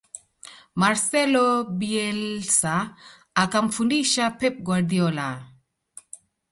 [0.81, 1.49] marcelo
[1.79, 2.75] bielsa
[3.43, 5.27] akamfundisha pep guardiola